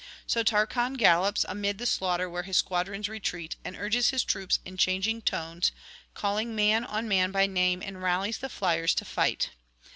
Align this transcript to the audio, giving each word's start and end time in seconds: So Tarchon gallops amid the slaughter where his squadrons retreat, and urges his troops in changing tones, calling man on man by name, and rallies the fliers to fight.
So 0.25 0.41
Tarchon 0.41 0.93
gallops 0.97 1.45
amid 1.47 1.77
the 1.77 1.85
slaughter 1.85 2.27
where 2.27 2.41
his 2.41 2.57
squadrons 2.57 3.07
retreat, 3.07 3.55
and 3.63 3.75
urges 3.77 4.09
his 4.09 4.23
troops 4.23 4.57
in 4.65 4.75
changing 4.75 5.21
tones, 5.21 5.71
calling 6.15 6.55
man 6.55 6.83
on 6.83 7.07
man 7.07 7.31
by 7.31 7.45
name, 7.45 7.83
and 7.85 8.01
rallies 8.01 8.39
the 8.39 8.49
fliers 8.49 8.95
to 8.95 9.05
fight. 9.05 9.51